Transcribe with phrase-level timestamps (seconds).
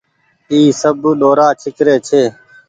[0.51, 2.21] اي سب ڏورآ ڇيڪري ڇي۔